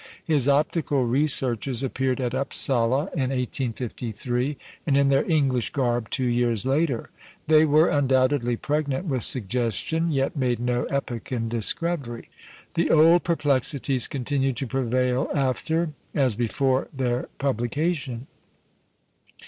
His 0.25 0.47
Optical 0.49 1.05
Researches 1.05 1.83
appeared 1.83 2.19
at 2.19 2.33
Upsala 2.33 3.11
in 3.13 3.29
1853, 3.29 4.57
and 4.87 4.97
in 4.97 5.09
their 5.09 5.23
English 5.29 5.69
garb 5.69 6.09
two 6.09 6.25
years 6.25 6.65
later. 6.65 7.11
They 7.47 7.65
were 7.65 7.87
undoubtedly 7.87 8.55
pregnant 8.57 9.05
with 9.05 9.23
suggestion, 9.23 10.11
yet 10.11 10.35
made 10.35 10.59
no 10.59 10.85
epoch 10.85 11.31
in 11.31 11.49
discovery. 11.49 12.31
The 12.73 12.89
old 12.89 13.23
perplexities 13.23 14.07
continued 14.07 14.57
to 14.57 14.65
prevail 14.65 15.29
after, 15.35 15.91
as 16.15 16.35
before 16.35 16.87
their 16.91 17.27
publication. 17.37 18.25